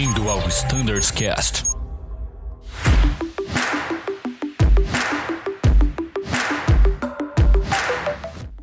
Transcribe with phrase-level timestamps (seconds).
[0.00, 1.62] Bem-vindo ao Standards Cast.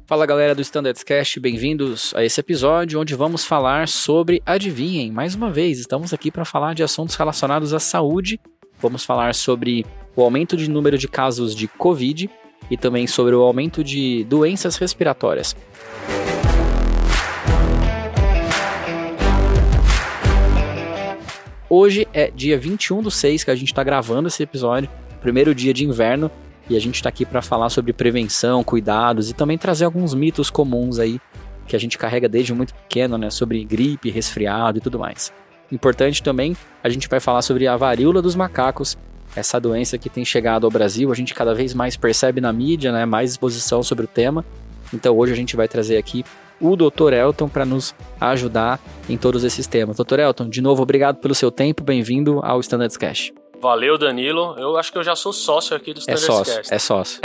[0.08, 5.36] Fala galera do Standards Cast, bem-vindos a esse episódio onde vamos falar sobre, adivinhem, mais
[5.36, 8.40] uma vez, estamos aqui para falar de assuntos relacionados à saúde.
[8.82, 9.86] Vamos falar sobre
[10.16, 12.32] o aumento de número de casos de Covid
[12.72, 15.56] e também sobre o aumento de doenças respiratórias.
[21.70, 24.90] Hoje é dia 21 do 6 que a gente está gravando esse episódio,
[25.20, 26.32] primeiro dia de inverno,
[26.70, 30.50] e a gente está aqui para falar sobre prevenção, cuidados e também trazer alguns mitos
[30.50, 31.20] comuns aí
[31.68, 35.34] que a gente carrega desde muito pequeno, né, sobre gripe, resfriado e tudo mais.
[35.70, 38.98] Importante também, a gente vai falar sobre a varíola dos macacos,
[39.36, 42.94] essa doença que tem chegado ao Brasil, a gente cada vez mais percebe na mídia,
[42.94, 44.46] né, mais exposição sobre o tema.
[44.94, 46.24] Então hoje a gente vai trazer aqui
[46.60, 47.14] o Dr.
[47.14, 49.98] Elton para nos ajudar em todos esses temas.
[49.98, 50.20] Dr.
[50.20, 53.32] Elton, de novo, obrigado pelo seu tempo, bem-vindo ao Standards Cash.
[53.60, 54.56] Valeu, Danilo.
[54.60, 56.74] Eu acho que eu já sou sócio aqui do é Standards É sócio, Cast.
[56.74, 57.22] é sócio.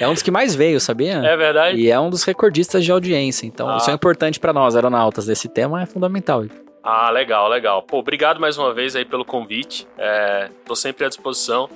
[0.00, 1.18] é um dos que mais veio, sabia?
[1.18, 1.78] É verdade?
[1.78, 3.46] E é um dos recordistas de audiência.
[3.46, 3.76] Então, Ah.
[3.76, 5.28] isso é importante para nós, aeronautas.
[5.28, 6.44] Esse tema é fundamental.
[6.82, 7.82] Ah, legal, legal.
[7.82, 9.86] Pô, obrigado mais uma vez aí pelo convite.
[9.96, 11.68] É, tô sempre à disposição.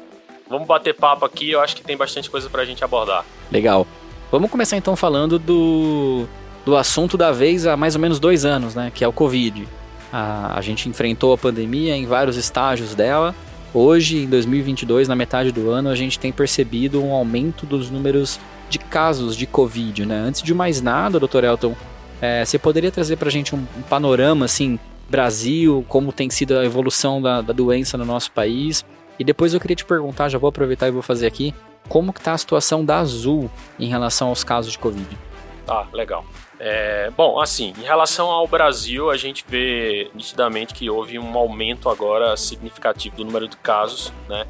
[0.49, 3.25] Vamos bater papo aqui, eu acho que tem bastante coisa pra gente abordar.
[3.51, 3.87] Legal.
[4.33, 6.27] Vamos começar então falando do,
[6.65, 8.91] do assunto da vez há mais ou menos dois anos, né?
[8.95, 9.67] Que é o Covid.
[10.13, 13.35] A, a gente enfrentou a pandemia em vários estágios dela.
[13.75, 18.39] Hoje, em 2022, na metade do ano, a gente tem percebido um aumento dos números
[18.69, 20.17] de casos de Covid, né?
[20.17, 21.45] Antes de mais nada, Dr.
[21.45, 21.75] Elton,
[22.21, 26.65] é, você poderia trazer pra gente um, um panorama, assim, Brasil, como tem sido a
[26.65, 28.85] evolução da, da doença no nosso país?
[29.19, 31.55] E depois eu queria te perguntar, já vou aproveitar e vou fazer aqui,
[31.89, 35.19] como que tá a situação da Azul em relação aos casos de Covid?
[35.67, 36.25] Tá, legal.
[36.65, 41.89] É, bom, assim, em relação ao Brasil, a gente vê nitidamente que houve um aumento
[41.91, 44.47] agora significativo do número de casos, né?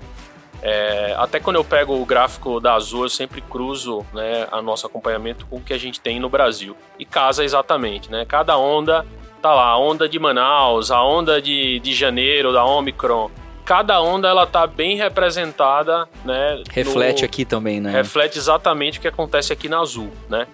[0.61, 4.87] É, até quando eu pego o gráfico da Azul, eu sempre cruzo né, a nosso
[4.87, 6.77] acompanhamento com o que a gente tem no Brasil.
[6.99, 8.27] E casa exatamente, né?
[8.27, 9.07] Cada onda
[9.41, 13.31] tá lá, a onda de Manaus, a onda de, de janeiro, da Omicron.
[13.65, 16.63] Cada onda ela tá bem representada, né?
[16.71, 17.91] Reflete no- aqui também, né?
[17.91, 20.47] reflete exatamente o que acontece aqui na Azul, né?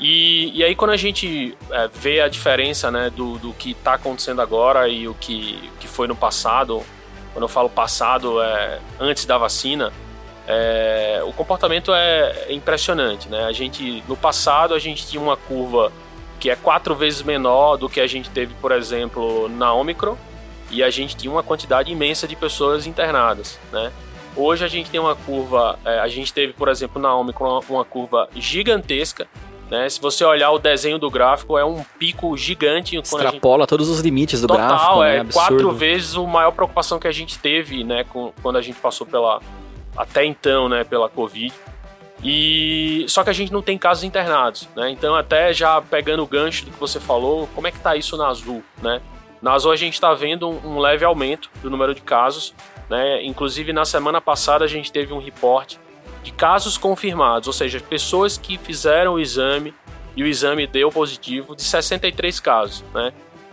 [0.00, 3.94] E, e aí quando a gente é, vê a diferença né, do, do que está
[3.94, 6.82] acontecendo agora e o que, que foi no passado,
[7.34, 9.92] quando eu falo passado, é antes da vacina,
[10.48, 13.44] é, o comportamento é impressionante, né?
[13.44, 15.92] A gente, no passado, a gente tinha uma curva
[16.40, 20.16] que é quatro vezes menor do que a gente teve, por exemplo, na Omicron,
[20.70, 23.92] e a gente tinha uma quantidade imensa de pessoas internadas, né?
[24.34, 27.84] Hoje a gente tem uma curva, é, a gente teve, por exemplo, na Omicron uma
[27.84, 29.28] curva gigantesca,
[29.70, 29.88] né?
[29.88, 32.96] Se você olhar o desenho do gráfico, é um pico gigante.
[33.08, 35.16] quando a gente- Extrapola todos os limites do Total, gráfico, né?
[35.16, 35.48] é Absurdo.
[35.48, 39.06] quatro vezes a maior preocupação que a gente teve, né, com, quando a gente passou
[39.06, 39.40] pela
[39.96, 41.52] até então, né, pela Covid.
[42.22, 44.90] E só que a gente não tem casos internados, né?
[44.90, 48.16] Então até já pegando o gancho do que você falou, como é que tá isso
[48.16, 49.00] na Azul, né?
[49.40, 52.54] Na Azul a gente está vendo um, um leve aumento do número de casos,
[52.90, 53.24] né?
[53.24, 55.78] Inclusive na semana passada a gente teve um reporte
[56.22, 59.74] de casos confirmados, ou seja, pessoas que fizeram o exame
[60.16, 63.12] e o exame deu positivo de 63 casos, né?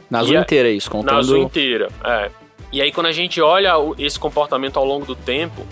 [0.09, 1.11] Na Azul inteira isso, contando...
[1.13, 2.31] Na azul inteira, é.
[2.71, 5.65] E aí quando a gente olha esse comportamento ao longo do tempo,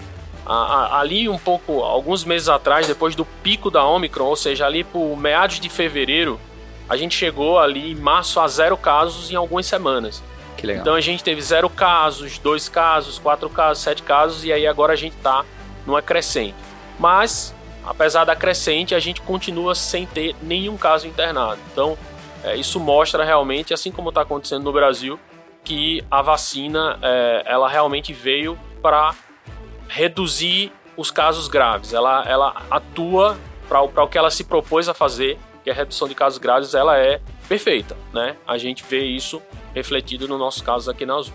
[0.46, 4.66] a- a- ali um pouco, alguns meses atrás, depois do pico da Omicron, ou seja,
[4.66, 6.40] ali por meados de fevereiro,
[6.88, 10.22] a gente chegou ali em março a zero casos em algumas semanas.
[10.56, 10.82] Que legal.
[10.84, 14.94] Então a gente teve zero casos, dois casos, quatro casos, sete casos, e aí agora
[14.94, 15.44] a gente tá
[15.86, 16.56] numa crescente.
[17.00, 17.54] Mas,
[17.86, 21.60] apesar da crescente, a gente continua sem ter nenhum caso internado.
[21.72, 21.98] Então,
[22.44, 25.20] é, isso mostra realmente, assim como está acontecendo no Brasil,
[25.64, 29.16] que a vacina é, ela realmente veio para
[29.88, 31.94] reduzir os casos graves.
[31.94, 36.08] Ela, ela atua para o que ela se propôs a fazer, que é a redução
[36.08, 37.20] de casos graves, ela é
[37.50, 38.38] perfeita, né?
[38.48, 39.42] A gente vê isso
[39.74, 41.34] refletido nos nossos casos aqui na Azul.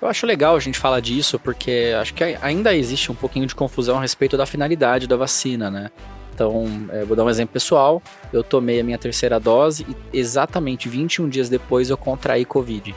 [0.00, 3.54] Eu acho legal a gente falar disso, porque acho que ainda existe um pouquinho de
[3.54, 5.90] confusão a respeito da finalidade da vacina, né?
[6.32, 8.00] Então, é, vou dar um exemplo pessoal.
[8.32, 12.94] Eu tomei a minha terceira dose e exatamente 21 dias depois eu contraí Covid.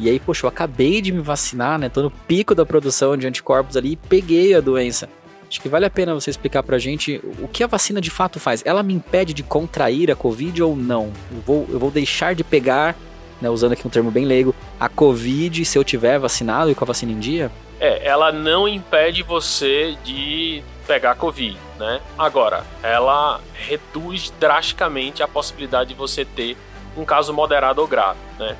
[0.00, 1.88] E aí, poxa, eu acabei de me vacinar, né?
[1.88, 5.08] Tô no pico da produção de anticorpos ali e peguei a doença.
[5.48, 8.40] Acho que vale a pena você explicar pra gente o que a vacina de fato
[8.40, 8.62] faz.
[8.64, 11.12] Ela me impede de contrair a Covid ou não?
[11.30, 12.96] Eu vou, eu vou deixar de pegar,
[13.42, 16.84] né, usando aqui um termo bem leigo, a Covid se eu tiver vacinado e com
[16.84, 17.50] a vacina em dia?
[17.80, 22.00] É, ela não impede você de pegar Covid, né?
[22.16, 26.56] Agora, ela reduz drasticamente a possibilidade de você ter
[26.96, 28.56] um caso moderado ou grave, né?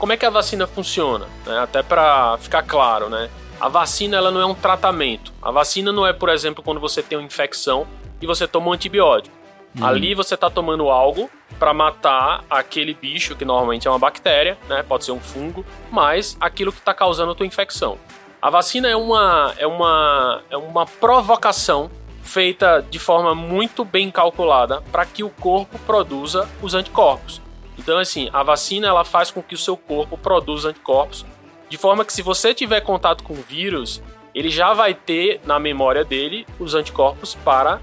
[0.00, 1.26] como é que a vacina funciona?
[1.44, 1.58] Né?
[1.58, 3.28] Até para ficar claro, né?
[3.60, 5.30] A vacina ela não é um tratamento.
[5.42, 7.86] A vacina não é, por exemplo, quando você tem uma infecção
[8.18, 9.36] e você toma um antibiótico.
[9.78, 9.86] Uhum.
[9.86, 14.82] Ali você está tomando algo para matar aquele bicho que normalmente é uma bactéria, né?
[14.82, 17.98] Pode ser um fungo, mas aquilo que está causando a tua infecção.
[18.42, 21.90] A vacina é uma é uma é uma provocação
[22.22, 27.40] feita de forma muito bem calculada para que o corpo produza os anticorpos.
[27.78, 31.24] Então assim, a vacina ela faz com que o seu corpo produza anticorpos
[31.70, 34.02] de forma que se você tiver contato com o vírus,
[34.34, 37.80] ele já vai ter na memória dele os anticorpos para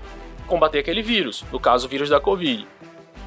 [0.47, 2.67] combater aquele vírus, no caso o vírus da Covid.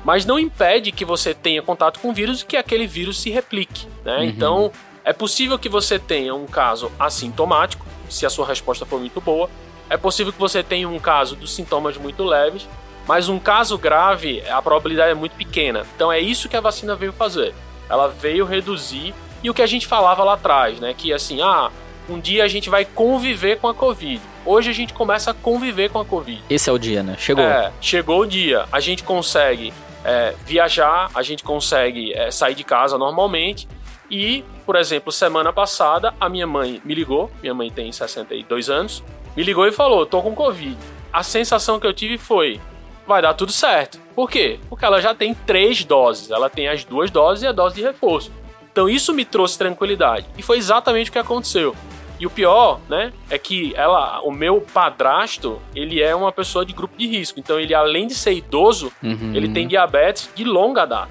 [0.04, 3.30] Mas não impede que você tenha contato com o vírus e que aquele vírus se
[3.30, 3.86] replique.
[4.04, 4.16] Né?
[4.16, 4.24] Uhum.
[4.24, 4.72] Então,
[5.04, 9.48] é possível que você tenha um caso assintomático, se a sua resposta for muito boa.
[9.88, 12.68] É possível que você tenha um caso dos sintomas muito leves,
[13.06, 15.84] mas um caso grave, a probabilidade é muito pequena.
[15.96, 17.54] Então é isso que a vacina veio fazer.
[17.88, 19.12] Ela veio reduzir
[19.42, 20.94] e o que a gente falava lá atrás, né?
[20.96, 21.70] Que assim, ah,
[22.08, 24.20] um dia a gente vai conviver com a Covid.
[24.50, 26.42] Hoje a gente começa a conviver com a Covid.
[26.50, 27.14] Esse é o dia, né?
[27.16, 27.44] Chegou.
[27.44, 28.64] É, chegou o dia.
[28.72, 29.72] A gente consegue
[30.04, 33.68] é, viajar, a gente consegue é, sair de casa normalmente.
[34.10, 39.04] E, por exemplo, semana passada, a minha mãe me ligou, minha mãe tem 62 anos,
[39.36, 40.76] me ligou e falou: tô com Covid.
[41.12, 42.60] A sensação que eu tive foi:
[43.06, 44.00] vai dar tudo certo.
[44.16, 44.58] Por quê?
[44.68, 46.28] Porque ela já tem três doses.
[46.28, 48.32] Ela tem as duas doses e a dose de reforço.
[48.72, 50.26] Então isso me trouxe tranquilidade.
[50.36, 51.76] E foi exatamente o que aconteceu.
[52.20, 56.74] E o pior, né, é que ela, o meu padrasto, ele é uma pessoa de
[56.74, 57.40] grupo de risco.
[57.40, 59.32] Então ele, além de ser idoso, uhum.
[59.34, 61.10] ele tem diabetes de longa data.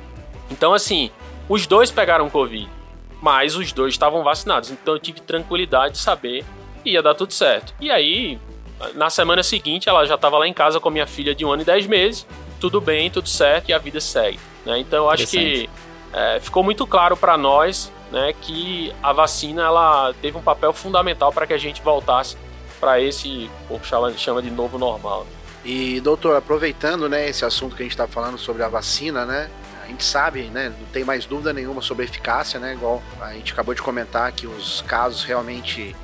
[0.52, 1.10] Então, assim,
[1.50, 2.70] os dois pegaram Covid,
[3.20, 4.70] mas os dois estavam vacinados.
[4.70, 6.46] Então eu tive tranquilidade de saber
[6.84, 7.74] que ia dar tudo certo.
[7.82, 8.40] E aí,
[8.94, 11.64] na semana seguinte, ela já estava lá em casa com minha filha de um ano
[11.64, 12.28] e dez meses.
[12.60, 14.40] Tudo bem, tudo certo e a vida segue.
[14.64, 14.78] Né?
[14.78, 15.68] Então eu acho que
[16.14, 21.32] é, ficou muito claro para nós né, que a vacina ela teve um papel fundamental
[21.32, 22.38] para que a gente voltasse
[22.80, 25.28] para esse, o chama, chama de novo normal.
[25.64, 29.50] E doutor, aproveitando né, esse assunto que a gente está falando sobre a vacina, né,
[29.84, 33.34] a gente sabe, né, não tem mais dúvida nenhuma sobre a eficácia, né, igual a
[33.34, 35.96] gente acabou de comentar que os casos realmente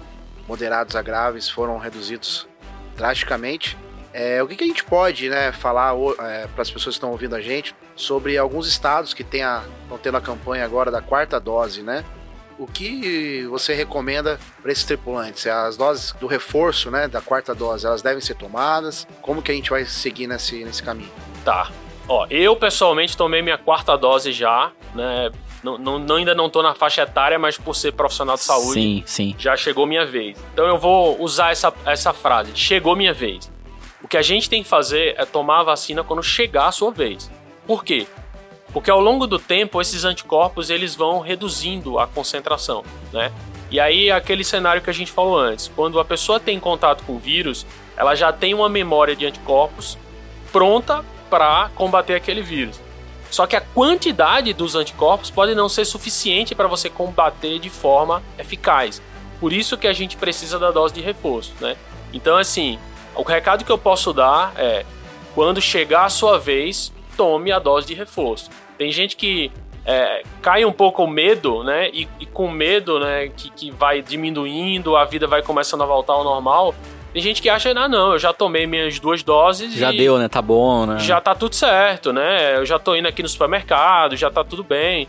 [0.47, 2.47] moderados a graves foram reduzidos
[2.95, 3.77] drasticamente.
[4.17, 7.11] É, o que, que, a gente pode né, falar é, para as pessoas que estão
[7.11, 11.83] ouvindo a gente sobre alguns estados que estão tendo a campanha agora da quarta dose,
[11.83, 12.05] né?
[12.57, 15.45] O que você recomenda para esses tripulantes?
[15.45, 19.05] As doses do reforço, né, da quarta dose, elas devem ser tomadas?
[19.21, 21.11] Como que a gente vai seguir nesse, nesse caminho?
[21.43, 21.69] Tá.
[22.07, 25.29] Ó, eu pessoalmente tomei minha quarta dose já, né?
[25.61, 28.79] Não, não, não, ainda não tô na faixa etária, mas por ser profissional de saúde,
[28.79, 29.35] sim, sim.
[29.37, 30.37] já chegou minha vez.
[30.53, 33.53] Então eu vou usar essa, essa frase: chegou minha vez.
[34.05, 36.91] O que a gente tem que fazer é tomar a vacina quando chegar a sua
[36.91, 37.27] vez.
[37.65, 38.05] Por quê?
[38.71, 43.33] Porque ao longo do tempo esses anticorpos eles vão reduzindo a concentração, né?
[43.71, 47.13] E aí aquele cenário que a gente falou antes, quando a pessoa tem contato com
[47.15, 47.65] o vírus,
[47.97, 49.97] ela já tem uma memória de anticorpos
[50.51, 52.79] pronta para combater aquele vírus.
[53.31, 58.21] Só que a quantidade dos anticorpos pode não ser suficiente para você combater de forma
[58.37, 59.01] eficaz.
[59.39, 61.75] Por isso que a gente precisa da dose de reforço, né?
[62.13, 62.77] Então assim,
[63.15, 64.85] o recado que eu posso dar é:
[65.33, 68.49] quando chegar a sua vez, tome a dose de reforço.
[68.77, 69.51] Tem gente que
[69.85, 71.89] é, cai um pouco o medo, né?
[71.93, 76.13] E, e, com medo, né, que, que vai diminuindo, a vida vai começando a voltar
[76.13, 76.73] ao normal.
[77.13, 79.73] Tem gente que acha, ah, não, eu já tomei minhas duas doses.
[79.73, 80.27] Já deu, né?
[80.27, 80.99] Tá bom, né?
[80.99, 82.57] Já tá tudo certo, né?
[82.57, 85.07] Eu já tô indo aqui no supermercado, já tá tudo bem.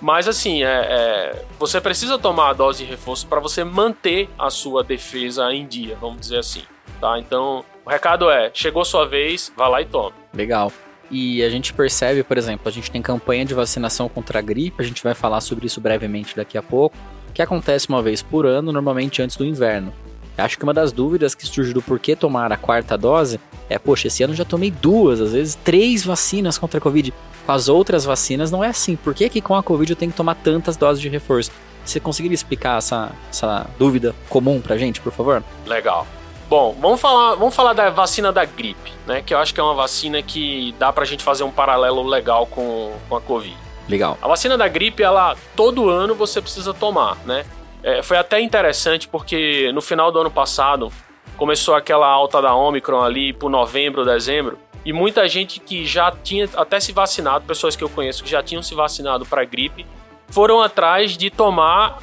[0.00, 4.50] Mas assim, é, é você precisa tomar a dose de reforço para você manter a
[4.50, 6.62] sua defesa em dia, vamos dizer assim
[7.00, 7.18] tá?
[7.18, 10.14] Então, o recado é, chegou sua vez, vá lá e tome.
[10.34, 10.72] Legal.
[11.10, 14.82] E a gente percebe, por exemplo, a gente tem campanha de vacinação contra a gripe,
[14.82, 16.96] a gente vai falar sobre isso brevemente daqui a pouco,
[17.32, 19.92] que acontece uma vez por ano, normalmente antes do inverno.
[20.36, 24.06] Acho que uma das dúvidas que surge do porquê tomar a quarta dose é, poxa,
[24.06, 27.12] esse ano já tomei duas, às vezes três vacinas contra a Covid.
[27.44, 28.96] Com as outras vacinas não é assim.
[28.96, 31.50] Por que, que com a Covid eu tenho que tomar tantas doses de reforço?
[31.84, 35.42] Você conseguiria explicar essa, essa dúvida comum pra gente, por favor?
[35.66, 36.06] Legal.
[36.48, 39.20] Bom, vamos falar, vamos falar da vacina da gripe, né?
[39.20, 42.46] Que eu acho que é uma vacina que dá pra gente fazer um paralelo legal
[42.46, 43.54] com, com a Covid.
[43.86, 44.16] Legal.
[44.22, 47.44] A vacina da gripe, ela todo ano você precisa tomar, né?
[47.82, 50.90] É, foi até interessante porque no final do ano passado
[51.36, 56.48] começou aquela alta da Omicron ali por novembro, dezembro, e muita gente que já tinha
[56.56, 59.86] até se vacinado, pessoas que eu conheço que já tinham se vacinado para gripe,
[60.28, 61.98] foram atrás de tomar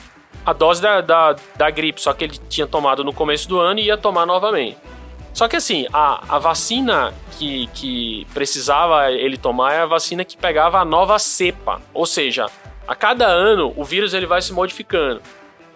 [0.46, 3.80] a dose da, da, da gripe, só que ele tinha tomado no começo do ano
[3.80, 4.78] e ia tomar novamente.
[5.34, 10.38] Só que assim, a, a vacina que, que precisava ele tomar é a vacina que
[10.38, 11.82] pegava a nova cepa.
[11.94, 12.46] Ou seja,
[12.88, 15.22] A cada ano, o vírus ele vai se modificando.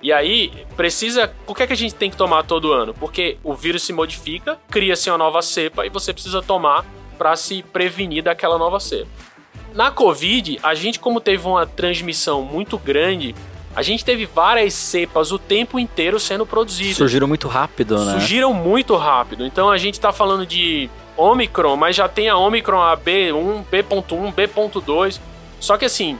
[0.01, 1.27] E aí, precisa.
[1.45, 2.93] Por que, que a gente tem que tomar todo ano?
[2.93, 6.85] Porque o vírus se modifica, cria-se uma nova cepa e você precisa tomar
[7.17, 9.09] para se prevenir daquela nova cepa.
[9.73, 13.35] Na Covid, a gente, como teve uma transmissão muito grande,
[13.75, 16.97] a gente teve várias cepas o tempo inteiro sendo produzidas.
[16.97, 18.13] Surgiram muito rápido, né?
[18.13, 19.45] Surgiram muito rápido.
[19.45, 24.33] Então a gente tá falando de Omicron, mas já tem a Omicron a B1, B.1,
[24.33, 25.19] B.2.
[25.59, 26.17] Só que assim,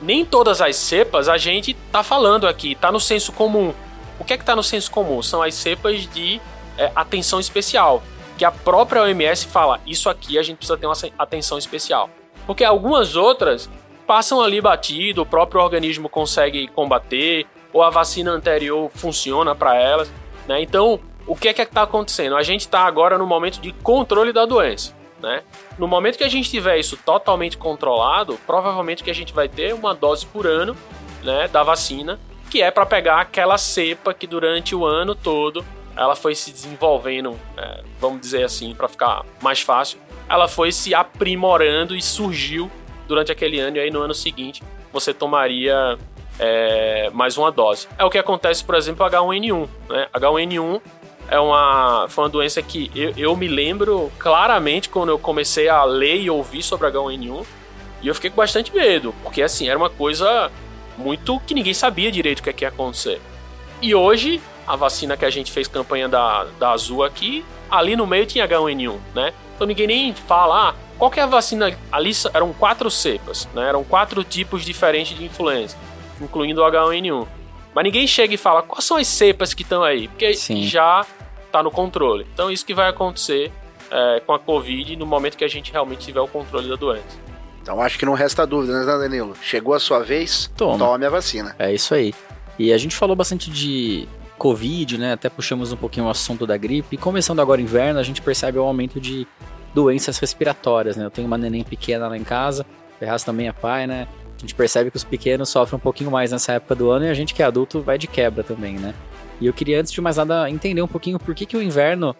[0.00, 3.74] nem todas as cepas a gente tá falando aqui, tá no senso comum.
[4.18, 5.22] O que é que tá no senso comum?
[5.22, 6.40] São as cepas de
[6.78, 8.02] é, atenção especial.
[8.38, 12.08] Que a própria OMS fala, isso aqui a gente precisa ter uma atenção especial.
[12.46, 13.68] Porque algumas outras
[14.06, 20.12] passam ali batido, o próprio organismo consegue combater, ou a vacina anterior funciona para elas.
[20.46, 20.62] Né?
[20.62, 22.36] Então, o que é que está acontecendo?
[22.36, 24.94] A gente está agora no momento de controle da doença.
[25.20, 25.42] Né?
[25.78, 29.72] No momento que a gente tiver isso totalmente controlado, provavelmente que a gente vai ter
[29.72, 30.76] uma dose por ano
[31.22, 32.18] né, da vacina,
[32.50, 35.64] que é para pegar aquela cepa que durante o ano todo
[35.96, 40.94] ela foi se desenvolvendo, é, vamos dizer assim, para ficar mais fácil, ela foi se
[40.94, 42.70] aprimorando e surgiu
[43.06, 45.98] durante aquele ano, e aí no ano seguinte você tomaria
[46.38, 47.88] é, mais uma dose.
[47.98, 49.68] É o que acontece, por exemplo, H1N1.
[49.88, 50.08] Né?
[50.14, 50.80] H1N1
[51.28, 55.84] é uma, foi uma doença que eu, eu me lembro claramente quando eu comecei a
[55.84, 57.46] ler e ouvir sobre H1N1,
[58.02, 60.50] e eu fiquei com bastante medo, porque assim, era uma coisa
[60.98, 63.20] muito que ninguém sabia direito o que, é que ia acontecer.
[63.80, 68.06] E hoje, a vacina que a gente fez campanha da, da Azul aqui, ali no
[68.06, 69.32] meio tinha H1N1, né?
[69.54, 71.76] Então ninguém nem fala, ah, qual que é a vacina?
[71.90, 73.68] Ali eram quatro cepas, né?
[73.68, 75.76] Eram quatro tipos diferentes de influenza,
[76.20, 77.26] incluindo o H1N1.
[77.74, 80.62] Mas ninguém chega e fala quais são as cepas que estão aí, porque Sim.
[80.62, 81.04] já
[81.46, 82.26] está no controle.
[82.32, 83.50] Então isso que vai acontecer
[83.90, 87.20] é, com a Covid no momento que a gente realmente tiver o controle da doença.
[87.62, 89.34] Então acho que não resta dúvida, né, Danilo?
[89.40, 90.78] Chegou a sua vez, Toma.
[90.78, 91.54] tome a vacina.
[91.58, 92.12] É isso aí.
[92.58, 94.08] E a gente falou bastante de
[94.42, 95.12] Covid, né?
[95.12, 96.96] Até puxamos um pouquinho o assunto da gripe.
[96.96, 99.24] Começando agora o inverno, a gente percebe o aumento de
[99.72, 101.04] doenças respiratórias, né?
[101.04, 104.08] Eu tenho uma neném pequena lá em casa, o Ferraz também é pai, né?
[104.36, 107.08] A gente percebe que os pequenos sofrem um pouquinho mais nessa época do ano e
[107.08, 108.92] a gente que é adulto vai de quebra também, né?
[109.40, 112.12] E eu queria, antes de mais nada, entender um pouquinho por que, que o inverno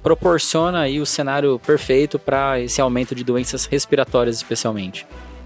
[0.00, 5.04] proporciona aí o cenário perfeito para esse aumento de doenças respiratórias, especialmente.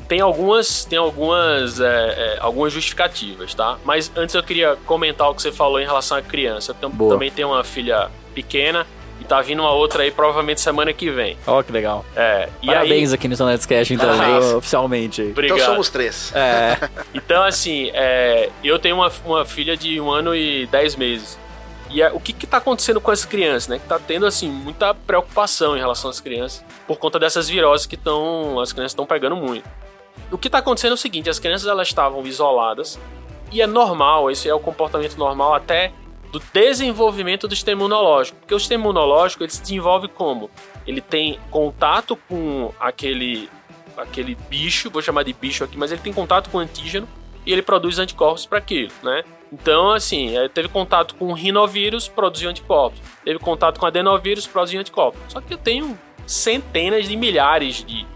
[0.08, 3.76] Tem algumas, tem algumas, é, é, algumas justificativas, tá?
[3.84, 6.74] Mas antes eu queria comentar o que você falou em relação à criança.
[6.80, 8.86] Eu também tenho uma filha pequena
[9.20, 11.36] e tá vindo uma outra aí provavelmente semana que vem.
[11.46, 12.06] Ó, oh, que legal.
[12.16, 12.48] É.
[12.62, 13.16] E Parabéns aí...
[13.16, 15.20] aqui no Sonets Cash, então, ah, oficialmente.
[15.22, 15.58] Obrigado.
[15.58, 16.32] Então somos três.
[16.34, 16.78] É.
[17.12, 21.38] então, assim, é, eu tenho uma, uma filha de um ano e dez meses.
[21.90, 23.78] E é, o que que tá acontecendo com as crianças, né?
[23.78, 27.94] Que tá tendo, assim, muita preocupação em relação às crianças por conta dessas viroses que
[27.94, 28.58] estão...
[28.60, 29.68] As crianças estão pegando muito.
[30.30, 32.98] O que tá acontecendo é o seguinte, as crianças, elas estavam isoladas
[33.50, 35.92] e é normal, esse é o comportamento normal até
[36.30, 38.38] do desenvolvimento do sistema imunológico.
[38.40, 40.50] Porque o sistema imunológico ele se desenvolve como?
[40.86, 43.48] Ele tem contato com aquele,
[43.96, 47.08] aquele bicho, vou chamar de bicho aqui, mas ele tem contato com antígeno
[47.46, 49.24] e ele produz anticorpos para aquilo, né?
[49.50, 53.00] Então, assim, é, teve contato com o rinovírus, produziu anticorpos.
[53.24, 55.20] Teve contato com adenovírus, produziu anticorpos.
[55.28, 58.06] Só que eu tenho centenas de milhares de,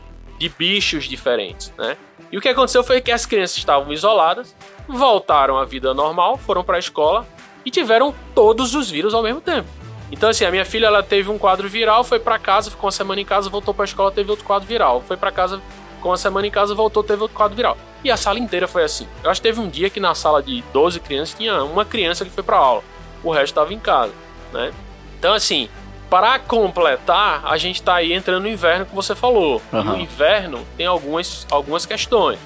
[0.42, 1.96] de bichos diferentes, né?
[2.30, 4.56] E o que aconteceu foi que as crianças estavam isoladas,
[4.88, 7.24] voltaram à vida normal, foram para a escola,
[7.64, 9.68] e tiveram todos os vírus ao mesmo tempo.
[10.10, 12.92] Então, assim, a minha filha ela teve um quadro viral, foi para casa, ficou uma
[12.92, 15.00] semana em casa, voltou para a escola, teve outro quadro viral.
[15.06, 15.62] Foi para casa,
[15.94, 17.78] ficou uma semana em casa, voltou, teve outro quadro viral.
[18.02, 19.06] E a sala inteira foi assim.
[19.22, 22.24] Eu acho que teve um dia que na sala de 12 crianças tinha uma criança
[22.24, 22.82] que foi para aula,
[23.22, 24.12] o resto estava em casa,
[24.52, 24.72] né?
[25.18, 25.68] Então, assim,
[26.12, 29.62] para completar, a gente está aí entrando no inverno que você falou.
[29.72, 29.82] Uhum.
[29.82, 32.38] No inverno tem algumas, algumas questões.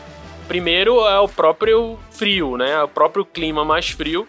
[0.46, 2.80] Primeiro é o próprio frio, né?
[2.80, 4.28] O próprio clima mais frio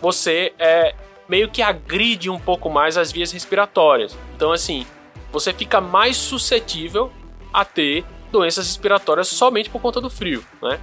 [0.00, 0.94] você é
[1.28, 4.16] meio que agride um pouco mais as vias respiratórias.
[4.36, 4.86] Então, assim,
[5.32, 7.10] você fica mais suscetível
[7.52, 10.78] a ter doenças respiratórias somente por conta do frio, né?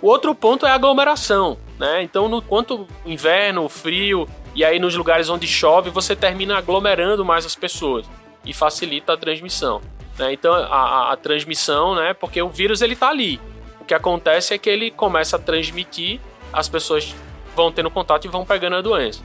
[0.00, 2.04] O outro ponto é a aglomeração, né?
[2.04, 7.46] Então, no quanto inverno, frio e aí nos lugares onde chove, você termina aglomerando mais
[7.46, 8.06] as pessoas
[8.44, 9.80] e facilita a transmissão.
[10.18, 10.32] Né?
[10.32, 12.12] Então, a, a, a transmissão, né?
[12.12, 13.40] Porque o vírus ele tá ali.
[13.80, 16.20] O que acontece é que ele começa a transmitir,
[16.52, 17.14] as pessoas
[17.54, 19.22] vão tendo contato e vão pegando a doença.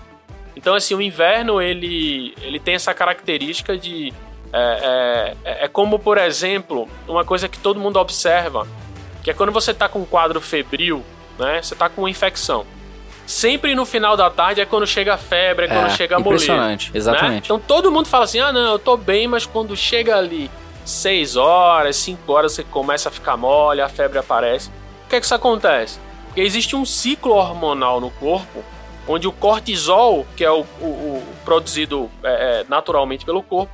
[0.56, 4.14] Então, assim, o inverno ele, ele tem essa característica de.
[4.52, 8.68] É, é, é como, por exemplo, uma coisa que todo mundo observa,
[9.24, 11.04] que é quando você está com um quadro febril,
[11.40, 11.60] né?
[11.62, 12.66] Você está com uma infecção.
[13.26, 16.20] Sempre no final da tarde é quando chega a febre, é quando é, chega a
[16.20, 16.44] moleira.
[16.44, 16.98] Impressionante, né?
[16.98, 17.32] exatamente.
[17.32, 17.42] Né?
[17.44, 20.52] Então todo mundo fala assim: ah, não, eu tô bem, mas quando chega ali
[20.86, 24.70] 6 horas, 5 horas, você começa a ficar mole, a febre aparece.
[25.06, 26.00] O que é que isso acontece?
[26.28, 28.64] Porque existe um ciclo hormonal no corpo
[29.08, 33.72] onde o cortisol, que é o, o, o produzido é, é, naturalmente pelo corpo,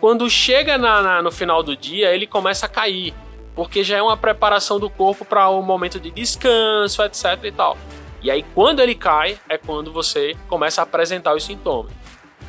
[0.00, 3.14] quando chega na, na, no final do dia, ele começa a cair,
[3.54, 7.52] porque já é uma preparação do corpo para o um momento de descanso, etc e
[7.52, 7.76] tal.
[8.22, 11.92] E aí, quando ele cai, é quando você começa a apresentar os sintomas.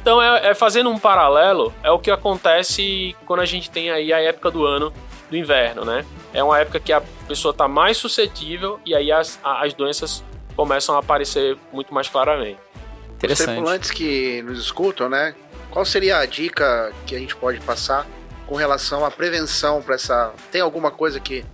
[0.01, 4.13] Então, é, é, fazendo um paralelo, é o que acontece quando a gente tem aí
[4.13, 4.93] a época do ano
[5.29, 6.05] do inverno, né?
[6.33, 10.23] É uma época que a pessoa está mais suscetível e aí as, as doenças
[10.55, 12.59] começam a aparecer muito mais claramente.
[13.21, 15.35] Os tripulantes que nos escutam, né?
[15.69, 18.07] Qual seria a dica que a gente pode passar
[18.49, 20.33] com relação à prevenção para essa.
[20.51, 21.45] Tem alguma coisa que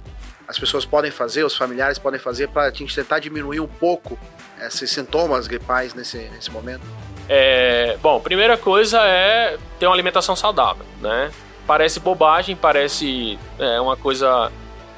[0.47, 4.17] as pessoas podem fazer, os familiares podem fazer para a gente tentar diminuir um pouco
[4.61, 6.83] esses sintomas gripais nesse, nesse momento?
[7.27, 11.31] É, bom, primeira coisa é ter uma alimentação saudável, né?
[11.65, 14.51] Parece bobagem, parece é, uma coisa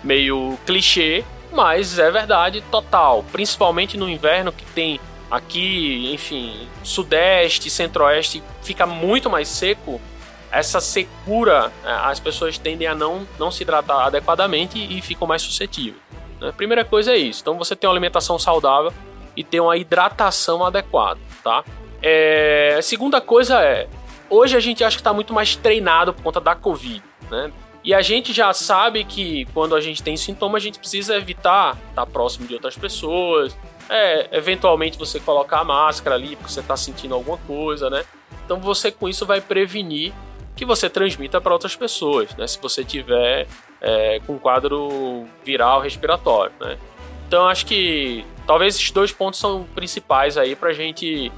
[0.04, 3.24] meio clichê, mas é verdade total.
[3.32, 5.00] Principalmente no inverno que tem
[5.32, 10.02] aqui, enfim, sudeste, centro-oeste fica muito mais seco.
[10.58, 15.44] Essa secura, é, as pessoas tendem a não, não se hidratar adequadamente e ficam mais
[15.44, 16.02] suscetíveis.
[16.42, 16.52] Né?
[16.52, 17.42] primeira coisa é isso.
[17.42, 18.92] Então você tem uma alimentação saudável
[19.36, 21.64] e tem uma hidratação adequada, tá?
[22.02, 23.88] É, a segunda coisa é,
[24.32, 27.52] hoje a gente acha que está muito mais treinado por conta da Covid, né?
[27.84, 31.78] E a gente já sabe que quando a gente tem sintomas, a gente precisa evitar
[31.90, 33.56] estar tá próximo de outras pessoas.
[33.88, 38.04] É, eventualmente você colocar a máscara ali porque você está sentindo alguma coisa, né?
[38.44, 40.14] Então você com isso vai prevenir
[40.58, 42.48] que você transmita para outras pessoas, né?
[42.48, 43.48] Se você tiver
[43.80, 46.78] é, com quadro viral respiratório, né?
[47.28, 51.32] Então acho que talvez esses dois pontos são principais aí para a gente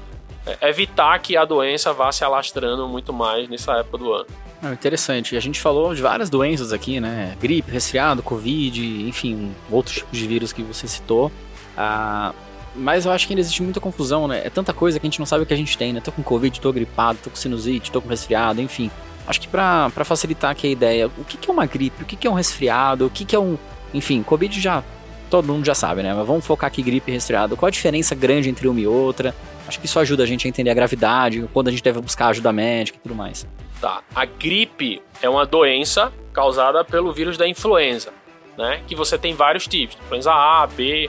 [0.46, 4.26] é, evitar que a doença vá se alastrando muito mais nessa época do ano.
[4.62, 5.36] Ah, interessante.
[5.36, 7.36] A gente falou de várias doenças aqui, né?
[7.40, 11.30] Gripe, resfriado, Covid, enfim, outros tipos de vírus que você citou.
[11.76, 12.32] Ah,
[12.74, 14.42] mas eu acho que ainda existe muita confusão, né?
[14.44, 16.00] É tanta coisa que a gente não sabe o que a gente tem, né?
[16.00, 18.90] Tô com Covid, tô gripado, tô com sinusite, tô com resfriado, enfim.
[19.30, 22.16] Acho que para facilitar aqui a ideia, o que, que é uma gripe, o que,
[22.16, 23.56] que é um resfriado, o que, que é um.
[23.94, 24.82] Enfim, Covid já.
[25.30, 26.12] Todo mundo já sabe, né?
[26.12, 27.56] Mas vamos focar aqui gripe e resfriado.
[27.56, 29.32] Qual a diferença grande entre uma e outra?
[29.68, 32.26] Acho que isso ajuda a gente a entender a gravidade, quando a gente deve buscar
[32.26, 33.46] ajuda médica e tudo mais.
[33.80, 34.02] Tá.
[34.12, 38.12] A gripe é uma doença causada pelo vírus da influenza,
[38.58, 38.82] né?
[38.88, 41.08] Que você tem vários tipos, influenza A, B,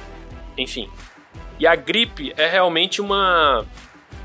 [0.55, 0.87] enfim.
[1.59, 3.65] E a gripe é realmente uma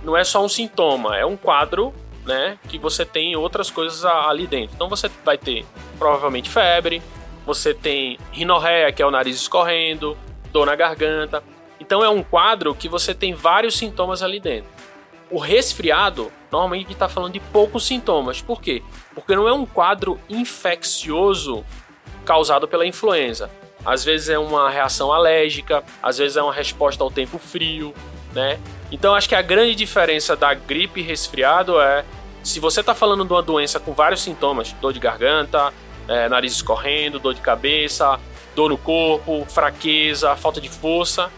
[0.05, 1.95] não é só um sintoma, é um quadro,
[2.27, 4.75] né, que você tem outras coisas ali dentro.
[4.75, 5.65] Então você vai ter
[5.99, 7.01] provavelmente febre,
[7.47, 10.19] você tem rinorreia, que é o nariz escorrendo,
[10.53, 11.43] dor na garganta.
[11.79, 14.71] Então é um quadro que você tem vários sintomas ali dentro.
[15.31, 18.41] O resfriado, normalmente está falando de poucos sintomas.
[18.43, 18.83] Por quê?
[19.15, 21.65] Porque não é um quadro infeccioso
[22.25, 23.51] causado pela influenza.
[23.85, 27.95] Às vezes é uma reação alérgica, às vezes é uma resposta ao tempo frio,
[28.33, 28.59] né?
[28.91, 32.05] Então acho que a grande diferença da gripe e resfriado é
[32.43, 35.73] se você está falando de uma doença com vários sintomas, dor de garganta,
[36.07, 38.21] é, nariz escorrendo, dor de cabeça,
[38.55, 41.31] dor no corpo, fraqueza, falta de força,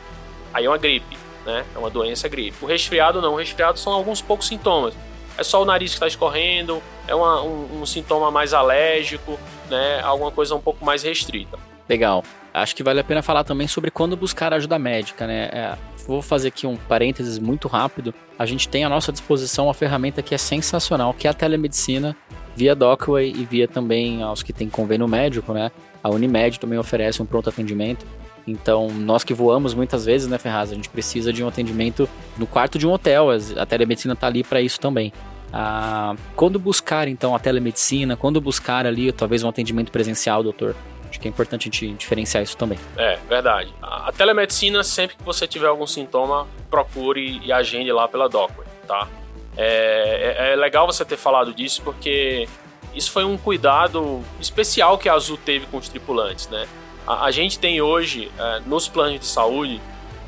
[0.53, 1.17] aí é uma gripe
[1.49, 1.65] né?
[1.75, 2.57] É uma doença gripe.
[2.63, 4.95] O resfriado não, o resfriado são alguns poucos sintomas.
[5.37, 9.39] É só o nariz que está escorrendo, é uma, um, um, sintoma mais alérgico,
[9.71, 10.01] né?
[10.03, 11.59] Alguma coisa um pouco mais restrita.
[11.89, 12.23] Legal.
[12.63, 15.49] Acho que vale a pena falar também sobre quando buscar ajuda médica, né?
[15.53, 18.15] É, vou fazer aqui um parênteses muito rápido.
[18.39, 22.17] A gente tem à nossa disposição uma ferramenta que é sensacional, que é a telemedicina
[22.57, 25.71] via Docway e via também aos que têm convênio médico, né?
[26.03, 28.05] A Unimed também oferece um pronto atendimento.
[28.47, 32.47] Então, nós que voamos muitas vezes, né, Ferraz, a gente precisa de um atendimento no
[32.47, 33.29] quarto de um hotel.
[33.57, 35.13] A telemedicina está ali para isso também.
[35.53, 40.75] Ah, quando buscar, então, a telemedicina, quando buscar ali, talvez um atendimento presencial, doutor?
[41.09, 42.79] Acho que é importante a gente diferenciar isso também.
[42.97, 43.73] É, verdade.
[43.81, 49.09] A telemedicina, sempre que você tiver algum sintoma, procure e agende lá pela Docway, tá?
[49.57, 52.47] É, é, é legal você ter falado disso porque
[52.95, 56.67] isso foi um cuidado especial que a Azul teve com os tripulantes, né?
[57.07, 59.81] A, a gente tem hoje, é, nos planos de saúde,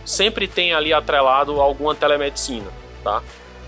[0.05, 2.67] sempre tem ali atrelado alguma telemedicina,
[3.05, 3.23] tá?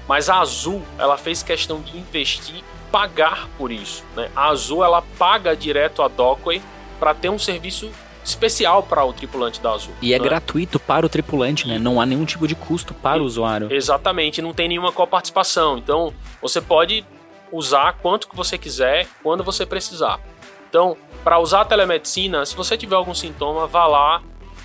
[0.08, 4.30] Mas a Azul, ela fez questão de investir, pagar por isso, né?
[4.34, 6.60] A Azul, ela paga direto a Dockway
[7.02, 7.90] para ter um serviço
[8.24, 9.92] especial para o tripulante da Azul.
[10.00, 10.24] E é né?
[10.24, 11.76] gratuito para o tripulante, né?
[11.76, 13.66] Não há nenhum tipo de custo para o usuário.
[13.72, 15.76] Exatamente, não tem nenhuma coparticipação.
[15.76, 17.04] Então, você pode
[17.50, 20.20] usar quanto que você quiser, quando você precisar.
[20.68, 24.22] Então, para usar a telemedicina, se você tiver algum sintoma, vá lá,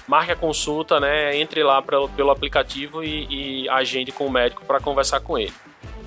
[0.08, 1.36] marque a consulta, né?
[1.38, 5.54] Entre lá pelo, pelo aplicativo e, e agende com o médico para conversar com ele.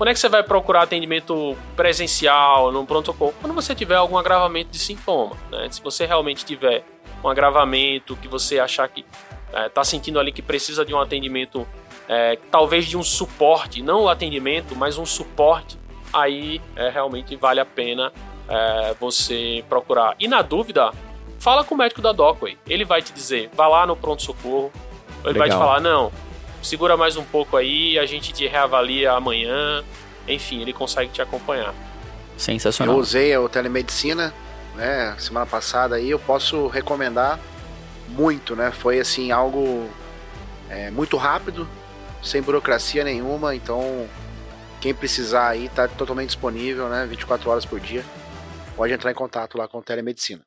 [0.01, 3.35] Quando é que você vai procurar atendimento presencial, no pronto-socorro?
[3.39, 5.67] Quando você tiver algum agravamento de sintoma, né?
[5.69, 6.83] Se você realmente tiver
[7.23, 9.05] um agravamento que você achar que
[9.53, 11.67] é, tá sentindo ali que precisa de um atendimento,
[12.09, 15.77] é, talvez de um suporte, não o atendimento, mas um suporte,
[16.11, 18.11] aí é, realmente vale a pena
[18.49, 20.15] é, você procurar.
[20.19, 20.91] E na dúvida,
[21.37, 22.57] fala com o médico da Docway.
[22.67, 24.71] Ele vai te dizer, vá lá no pronto-socorro.
[25.23, 25.47] Ele Legal.
[25.47, 26.11] vai te falar, não,
[26.61, 29.83] segura mais um pouco aí, a gente te reavalia amanhã.
[30.27, 31.73] Enfim, ele consegue te acompanhar.
[32.37, 32.95] Sensacional.
[32.95, 34.33] Eu usei a telemedicina,
[34.75, 37.39] né, semana passada aí, eu posso recomendar
[38.07, 38.71] muito, né?
[38.71, 39.89] Foi assim, algo
[40.69, 41.67] é, muito rápido,
[42.23, 44.07] sem burocracia nenhuma, então
[44.79, 47.05] quem precisar aí tá totalmente disponível, né?
[47.05, 48.03] 24 horas por dia.
[48.75, 50.41] Pode entrar em contato lá com a telemedicina.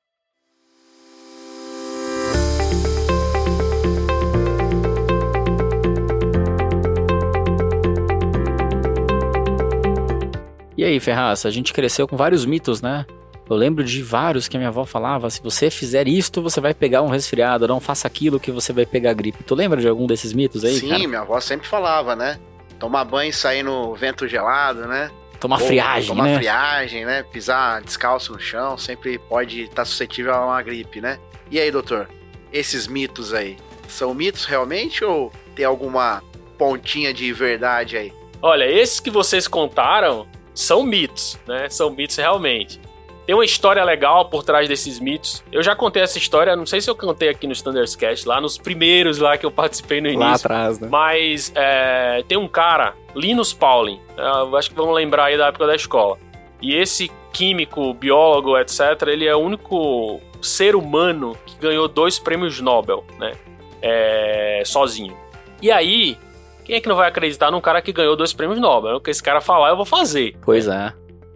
[10.77, 13.07] E aí, Ferraz, a gente cresceu com vários mitos, né?
[13.49, 16.73] Eu lembro de vários que a minha avó falava: se você fizer isto, você vai
[16.73, 19.45] pegar um resfriado, não faça aquilo que você vai pegar gripe.
[19.45, 20.79] Tu lembra de algum desses mitos aí?
[20.79, 21.09] Sim, cara?
[21.09, 22.39] minha avó sempre falava, né?
[22.79, 25.11] Tomar banho e sair no vento gelado, né?
[25.39, 26.31] Tomar Ou, friagem, tomar né?
[26.31, 27.23] Tomar friagem, né?
[27.23, 31.19] Pisar descalço no chão sempre pode estar tá suscetível a uma gripe, né?
[31.51, 32.09] E aí, doutor?
[32.51, 33.57] Esses mitos aí,
[33.89, 36.23] são mitos realmente ou tem alguma
[36.57, 38.13] pontinha de verdade aí?
[38.41, 41.69] Olha, esses que vocês contaram são mitos, né?
[41.69, 42.81] São mitos realmente.
[43.27, 45.43] Tem uma história legal por trás desses mitos.
[45.51, 48.39] Eu já contei essa história, não sei se eu cantei aqui no Standards Cast, lá
[48.39, 50.29] nos primeiros lá que eu participei no início.
[50.29, 50.89] Lá atrás, né?
[50.91, 55.67] Mas é, tem um cara, Linus Pauling, é, acho que vamos lembrar aí da época
[55.67, 56.19] da escola.
[56.61, 62.61] E esse químico, biólogo, etc., ele é o único ser humano que ganhou dois prêmios
[62.61, 63.33] Nobel, né?
[63.81, 65.17] É, sozinho.
[65.63, 66.19] E aí,
[66.65, 68.97] quem é que não vai acreditar num cara que ganhou dois prêmios Nobel?
[68.97, 70.37] O que esse cara falar, eu vou fazer.
[70.43, 70.93] Pois é.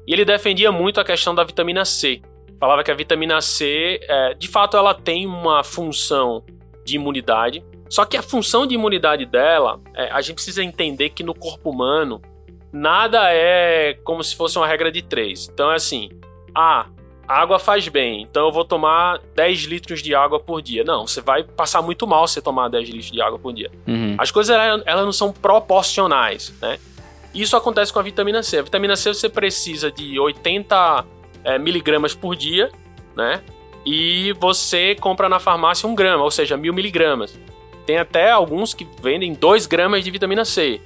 [0.06, 2.22] E ele defendia muito a questão da vitamina C.
[2.58, 6.42] Falava que a vitamina C, é, de fato, ela tem uma função
[6.84, 7.62] de imunidade.
[7.90, 11.70] Só que a função de imunidade dela, é, a gente precisa entender que no corpo
[11.70, 12.20] humano,
[12.72, 15.48] nada é como se fosse uma regra de três.
[15.52, 16.08] Então é assim:
[16.54, 16.86] ah,
[17.28, 20.82] água faz bem, então eu vou tomar 10 litros de água por dia.
[20.82, 23.70] Não, você vai passar muito mal se tomar 10 litros de água por dia.
[23.86, 24.16] Uhum.
[24.16, 26.78] As coisas elas, não são proporcionais, né?
[27.34, 28.58] Isso acontece com a vitamina C.
[28.58, 31.04] A vitamina C você precisa de 80
[31.44, 32.72] é, miligramas por dia,
[33.14, 33.42] né?
[33.84, 37.38] E você compra na farmácia um grama, ou seja, mil miligramas.
[37.84, 40.80] Tem até alguns que vendem 2 gramas de vitamina C.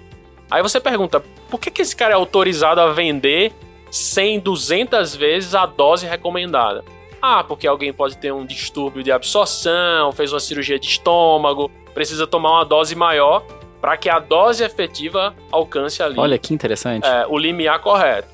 [0.51, 3.53] Aí você pergunta, por que, que esse cara é autorizado a vender
[3.93, 6.83] 100, 200 vezes a dose recomendada.
[7.21, 12.27] Ah, porque alguém pode ter um distúrbio de absorção, fez uma cirurgia de estômago, precisa
[12.27, 13.45] tomar uma dose maior
[13.81, 16.19] para que a dose efetiva alcance ali.
[16.19, 17.07] Olha que interessante.
[17.07, 18.29] É, o limiar correto.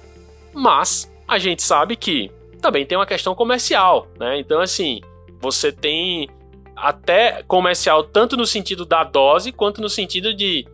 [0.54, 2.30] Mas a gente sabe que
[2.62, 4.38] também tem uma questão comercial, né?
[4.38, 5.00] Então, assim,
[5.40, 6.28] você tem
[6.76, 10.66] até comercial tanto no sentido da dose quanto no sentido de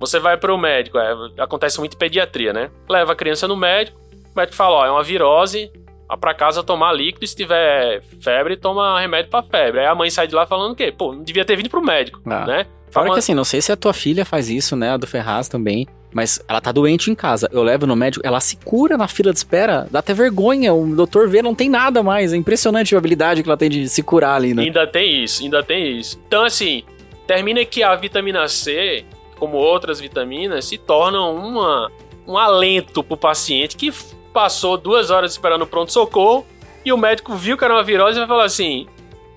[0.00, 0.98] você vai para o médico.
[0.98, 2.70] É, acontece muito em pediatria, né?
[2.88, 4.01] Leva a criança no médico,
[4.34, 5.70] o médico fala, ó, é uma virose,
[6.08, 9.80] vá pra casa tomar líquido, se tiver febre, toma remédio pra febre.
[9.80, 10.92] Aí a mãe sai de lá falando o quê?
[10.96, 12.46] Pô, não devia ter vindo pro médico, ah.
[12.46, 12.66] né?
[12.90, 13.14] Fala uma...
[13.14, 15.86] que assim, não sei se a tua filha faz isso, né, a do Ferraz também,
[16.12, 17.48] mas ela tá doente em casa.
[17.50, 20.74] Eu levo no médico, ela se cura na fila de espera, dá até vergonha.
[20.74, 22.32] O doutor vê, não tem nada mais.
[22.32, 24.62] É impressionante a habilidade que ela tem de se curar ali, né?
[24.62, 26.20] Ainda tem isso, ainda tem isso.
[26.26, 26.84] Então, assim,
[27.26, 29.04] termina que a vitamina C,
[29.38, 31.90] como outras vitaminas, se tornam uma,
[32.26, 33.90] um alento pro paciente que
[34.32, 36.46] passou duas horas esperando o pronto-socorro
[36.84, 38.86] e o médico viu que era uma virose e falou assim: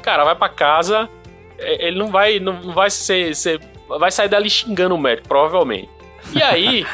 [0.01, 1.09] Cara, vai para casa.
[1.57, 3.61] É, ele não vai, não vai ser, ser.
[3.87, 5.89] Vai sair dali xingando o médico, provavelmente.
[6.33, 6.85] E aí,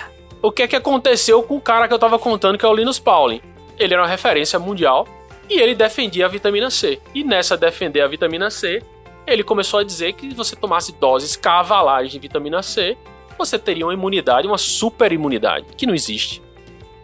[0.42, 2.74] o que é que aconteceu com o cara que eu tava contando, que é o
[2.74, 3.42] Linus Pauling?
[3.80, 5.08] Ele era uma referência mundial
[5.50, 7.00] e ele defendia a vitamina C.
[7.16, 8.84] E nessa defender a vitamina C,
[9.26, 12.98] ele começou a dizer que se você tomasse doses cavalares de vitamina C,
[13.38, 16.42] você teria uma imunidade, uma super imunidade, que não existe.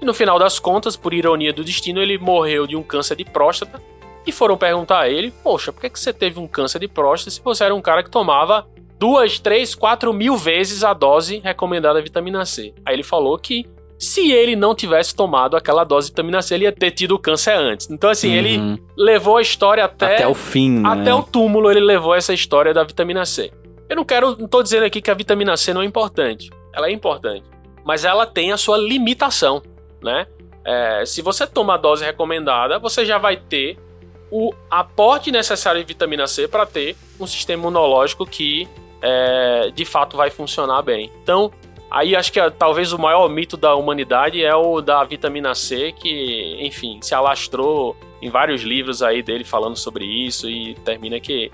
[0.02, 3.26] E no final das contas, por ironia do destino, ele morreu de um câncer de
[3.26, 3.82] próstata.
[4.26, 7.32] E foram perguntar a ele: Poxa, por que, que você teve um câncer de próstata
[7.32, 8.68] se você era um cara que tomava
[9.00, 12.74] duas, três, quatro mil vezes a dose recomendada de vitamina C?
[12.86, 13.66] Aí ele falou que
[13.98, 17.54] se ele não tivesse tomado aquela dose de vitamina C, ele ia ter tido câncer
[17.54, 17.90] antes.
[17.90, 18.36] Então, assim, uhum.
[18.36, 20.16] ele levou a história até.
[20.16, 20.90] Até o fim, né?
[20.90, 23.52] Até o túmulo ele levou essa história da vitamina C.
[23.90, 24.38] Eu não quero.
[24.38, 26.50] Não tô dizendo aqui que a vitamina C não é importante.
[26.74, 27.46] Ela é importante.
[27.84, 29.64] Mas ela tem a sua limitação
[30.02, 30.28] né?
[30.66, 33.78] É, se você toma a dose recomendada, você já vai ter
[34.30, 38.68] o aporte necessário de vitamina C para ter um sistema imunológico que
[39.02, 41.12] é, de fato vai funcionar bem.
[41.24, 41.52] Então,
[41.90, 46.58] aí acho que talvez o maior mito da humanidade é o da vitamina C, que,
[46.60, 51.52] enfim, se alastrou em vários livros aí dele falando sobre isso e termina que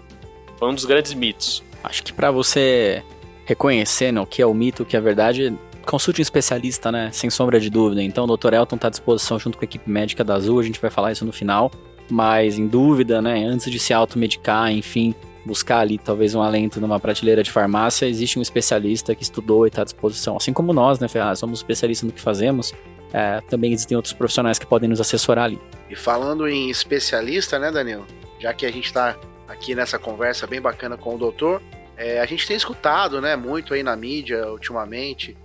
[0.58, 1.64] foi um dos grandes mitos.
[1.84, 3.04] Acho que para você
[3.46, 5.54] reconhecer né, o que é o mito, o que é a verdade,
[5.86, 7.10] consulte um especialista, né?
[7.12, 8.02] Sem sombra de dúvida.
[8.02, 8.54] Então, o Dr.
[8.54, 11.12] Elton está à disposição junto com a equipe médica da Azul, a gente vai falar
[11.12, 11.72] isso no final.
[12.10, 13.44] Mas, em dúvida, né?
[13.46, 15.16] Antes de se automedicar, enfim,
[15.46, 19.70] buscar ali talvez um alento numa prateleira de farmácia, existe um especialista que estudou e
[19.70, 20.38] está à disposição.
[20.38, 22.74] Assim como nós, né, Ferraz, somos especialistas no que fazemos,
[23.12, 25.60] é, também existem outros profissionais que podem nos assessorar ali.
[25.90, 28.06] E falando em especialista, né, Danilo?
[28.40, 29.18] Já que a gente está
[29.48, 31.62] aqui nessa conversa bem bacana com o doutor,
[31.96, 35.38] é, a gente tem escutado, né, muito aí na mídia ultimamente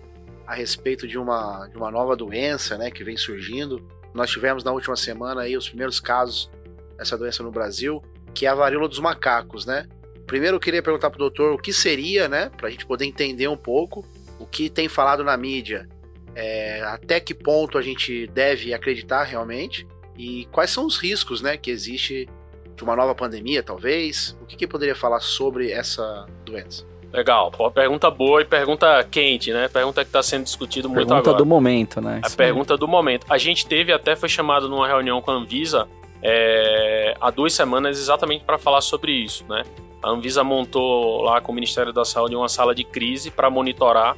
[0.48, 3.86] a respeito de uma, de uma nova doença, né, que vem surgindo.
[4.14, 6.50] Nós tivemos na última semana aí os primeiros casos
[6.96, 9.86] dessa doença no Brasil, que é a varíola dos macacos, né?
[10.26, 13.58] Primeiro eu queria perguntar pro doutor o que seria, né, pra gente poder entender um
[13.58, 14.06] pouco
[14.38, 15.86] o que tem falado na mídia,
[16.34, 21.58] é, até que ponto a gente deve acreditar realmente e quais são os riscos, né,
[21.58, 22.26] que existe
[22.74, 24.34] de uma nova pandemia, talvez?
[24.40, 26.86] O que, que poderia falar sobre essa doença?
[27.12, 29.66] Legal, Pô, pergunta boa e pergunta quente, né?
[29.68, 31.24] Pergunta que está sendo discutido muito pergunta agora.
[31.24, 32.20] Pergunta do momento, né?
[32.22, 33.26] A pergunta do momento.
[33.30, 35.88] A gente teve até foi chamado numa reunião com a Anvisa
[36.22, 39.64] é, há duas semanas exatamente para falar sobre isso, né?
[40.02, 44.16] A Anvisa montou lá com o Ministério da Saúde uma sala de crise para monitorar.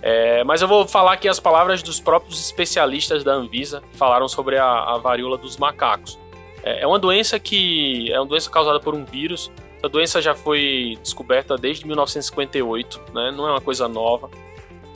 [0.00, 4.28] É, mas eu vou falar aqui as palavras dos próprios especialistas da Anvisa que falaram
[4.28, 6.18] sobre a, a varíola dos macacos.
[6.62, 9.50] É, é uma doença que é uma doença causada por um vírus.
[9.78, 13.30] Essa doença já foi descoberta desde 1958, né?
[13.30, 14.28] Não é uma coisa nova.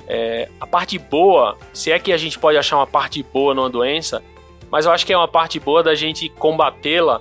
[0.08, 3.70] É, a parte boa, se é que a gente pode achar uma parte boa numa
[3.70, 4.22] doença,
[4.70, 7.20] mas eu acho que é uma parte boa da gente combatê-la,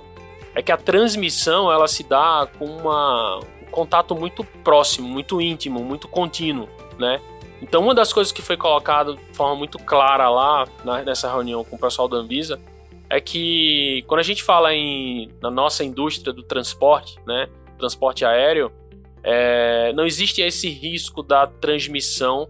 [0.54, 5.84] é que a transmissão ela se dá com uma, um contato muito próximo, muito íntimo,
[5.84, 7.20] muito contínuo, né?
[7.62, 11.62] Então uma das coisas que foi colocado de forma muito clara lá na, nessa reunião
[11.64, 12.60] com o pessoal da Anvisa
[13.12, 17.46] é que quando a gente fala em, na nossa indústria do transporte, né,
[17.78, 18.72] transporte aéreo,
[19.22, 22.48] é, não existe esse risco da transmissão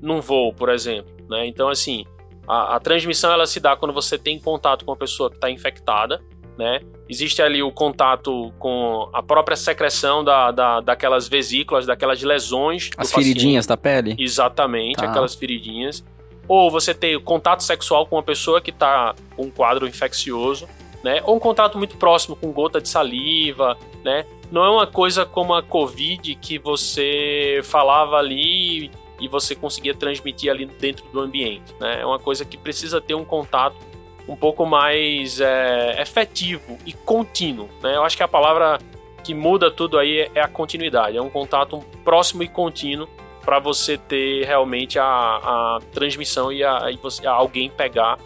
[0.00, 1.12] num voo, por exemplo.
[1.28, 1.48] Né?
[1.48, 2.04] Então, assim,
[2.46, 5.50] a, a, transmissão ela se dá quando você tem contato com a pessoa que está
[5.50, 6.22] infectada,
[6.56, 6.80] né?
[7.08, 12.90] Existe ali o contato com a própria secreção da, da, daquelas vesículas, daquelas lesões.
[12.96, 14.14] As feridinhas da pele?
[14.16, 15.10] Exatamente, tá.
[15.10, 16.04] aquelas feridinhas.
[16.46, 20.68] Ou você tem contato sexual com uma pessoa que está com um quadro infeccioso,
[21.02, 21.22] né?
[21.24, 24.26] Ou um contato muito próximo com gota de saliva, né?
[24.50, 30.50] Não é uma coisa como a Covid que você falava ali e você conseguia transmitir
[30.50, 31.74] ali dentro do ambiente.
[31.80, 32.00] Né?
[32.00, 33.76] É uma coisa que precisa ter um contato
[34.28, 37.68] um pouco mais é, efetivo e contínuo.
[37.82, 37.96] Né?
[37.96, 38.78] Eu acho que a palavra
[39.22, 43.08] que muda tudo aí é a continuidade, é um contato próximo e contínuo
[43.44, 48.18] para você ter realmente a, a transmissão e, a, e você, a alguém pegar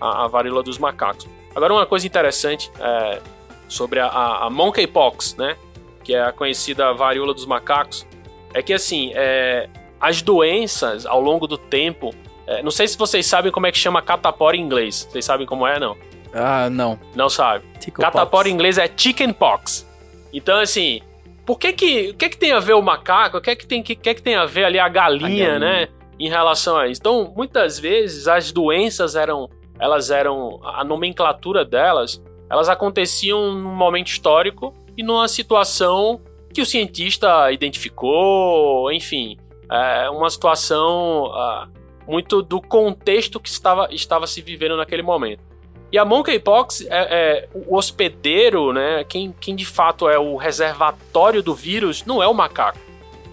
[0.00, 1.26] a, a, varíola dos macacos.
[1.54, 3.20] Agora, uma coisa interessante é,
[3.68, 5.56] sobre a, a, monkeypox, né,
[6.04, 8.06] que é a conhecida varíola dos macacos,
[8.52, 9.68] é que assim, é,
[10.00, 12.14] as doenças ao longo do tempo.
[12.46, 15.08] É, não sei se vocês sabem como é que chama catapora em inglês.
[15.10, 15.96] Vocês sabem como é, não?
[16.32, 16.98] Ah, não.
[17.14, 17.64] Não sabe.
[17.94, 19.86] Catapora em inglês é chickenpox.
[20.32, 21.00] Então, assim,
[21.46, 23.38] por que que, que que tem a ver o macaco?
[23.38, 25.58] O que que tem, que, que, que tem a ver ali a galinha, a galinha,
[25.58, 25.88] né?
[26.18, 27.00] Em relação a isso.
[27.00, 34.08] Então, muitas vezes as doenças eram, elas eram, a nomenclatura delas, elas aconteciam num momento
[34.08, 36.20] histórico e numa situação
[36.52, 39.36] que o cientista identificou, enfim
[39.70, 41.68] é, uma situação uh,
[42.06, 45.42] muito do contexto que estava, estava se vivendo naquele momento.
[45.90, 49.04] E a monkeypox é, é o hospedeiro, né?
[49.04, 52.78] Quem, quem de fato é o reservatório do vírus não é o macaco.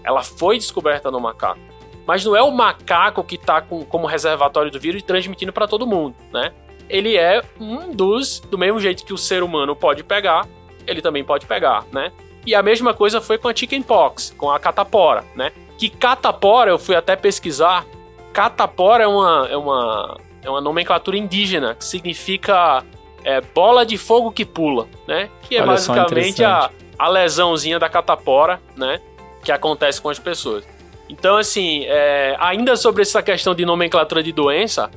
[0.04, 1.60] Ela foi descoberta no macaco.
[2.06, 5.86] Mas não é o macaco que está como reservatório do vírus e transmitindo para todo
[5.86, 6.52] mundo, né?
[6.88, 10.46] Ele é um dos, do mesmo jeito que o ser humano pode pegar,
[10.86, 12.12] ele também pode pegar, né?
[12.46, 15.50] E a mesma coisa foi com a chickenpox, com a catapora, né?
[15.78, 17.86] Que catapora, eu fui até pesquisar,
[18.34, 22.84] catapora é uma, é uma, é uma nomenclatura indígena, que significa
[23.24, 25.30] é, bola de fogo que pula, né?
[25.42, 29.00] Que é Olha basicamente a, a lesãozinha da catapora, né?
[29.42, 30.64] Que acontece com as pessoas.
[31.08, 34.90] Então, assim, é, ainda sobre essa questão de nomenclatura de doença,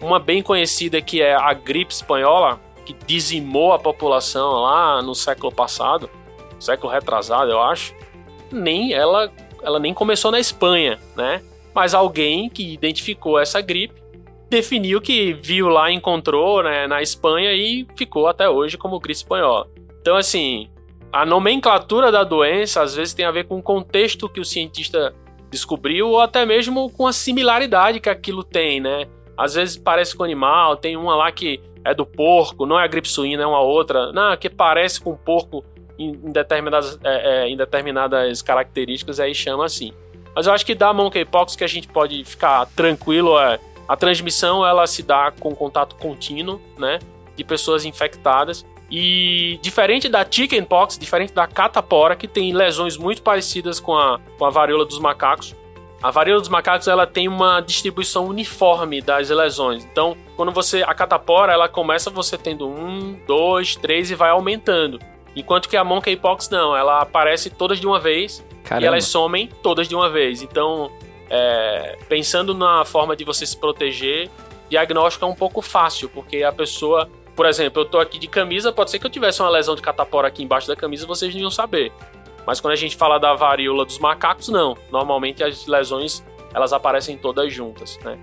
[0.00, 5.52] uma bem conhecida que é a gripe espanhola, que dizimou a população lá no século
[5.52, 6.10] passado,
[6.58, 7.94] século retrasado, eu acho,
[8.50, 9.30] nem ela
[9.62, 11.40] ela nem começou na Espanha, né?
[11.72, 14.01] Mas alguém que identificou essa gripe
[14.52, 19.66] definiu que viu lá, encontrou né, na Espanha e ficou até hoje como gripe espanhola.
[20.00, 20.68] Então, assim,
[21.10, 25.14] a nomenclatura da doença às vezes tem a ver com o contexto que o cientista
[25.50, 29.06] descobriu ou até mesmo com a similaridade que aquilo tem, né?
[29.36, 32.86] Às vezes parece com animal, tem uma lá que é do porco, não é a
[32.86, 35.64] gripe suína, é uma outra, não, que parece com porco
[35.98, 39.92] em, determinadas, é, é, em determinadas características aí chama assim.
[40.34, 43.58] Mas eu acho que da monkeypox que a gente pode ficar tranquilo é
[43.92, 46.98] a transmissão ela se dá com contato contínuo, né,
[47.36, 53.78] de pessoas infectadas e diferente da chickenpox, diferente da catapora que tem lesões muito parecidas
[53.78, 55.54] com a, com a varíola dos macacos,
[56.02, 59.84] a varíola dos macacos ela tem uma distribuição uniforme das lesões.
[59.84, 64.98] Então, quando você a catapora ela começa você tendo um, dois, três e vai aumentando.
[65.36, 68.86] Enquanto que a monkeypox não, ela aparece todas de uma vez Caramba.
[68.86, 70.40] e elas somem todas de uma vez.
[70.40, 70.90] Então,
[71.34, 74.28] é, pensando na forma de você se proteger,
[74.68, 78.70] diagnóstico é um pouco fácil, porque a pessoa, por exemplo, eu tô aqui de camisa,
[78.70, 81.40] pode ser que eu tivesse uma lesão de catapora aqui embaixo da camisa, vocês não
[81.40, 81.90] iam saber.
[82.46, 84.76] Mas quando a gente fala da varíola dos macacos, não.
[84.90, 88.18] Normalmente as lesões elas aparecem todas juntas, né?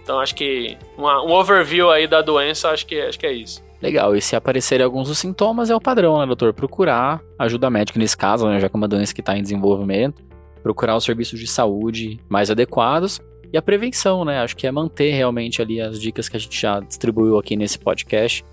[0.00, 3.64] Então acho que uma, um overview aí da doença, acho que, acho que é isso.
[3.80, 6.52] Legal, e se aparecerem alguns dos sintomas, é o padrão, né, doutor?
[6.52, 10.22] Procurar ajuda médica nesse caso, né, já que é uma doença que está em desenvolvimento,
[10.62, 13.20] procurar os serviços de saúde mais adequados
[13.52, 14.38] e a prevenção, né?
[14.40, 17.78] Acho que é manter realmente ali as dicas que a gente já distribuiu aqui nesse
[17.78, 18.44] podcast.